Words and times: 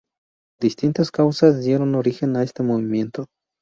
Distintas 0.59 1.11
causas 1.11 1.63
dieron 1.63 1.93
origen 1.93 2.35
a 2.35 2.41
este 2.41 2.63
movimiento. 2.63 3.27